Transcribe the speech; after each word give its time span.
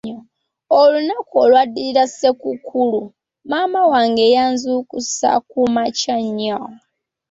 Olunaku 0.79 1.33
olwaddirira 1.43 2.03
ssekukkulu, 2.09 3.01
maama 3.49 3.81
wange 3.91 4.25
yanzuukusa 4.35 5.29
ku 5.49 5.59
makya 5.75 6.13
ennyo. 6.25 6.59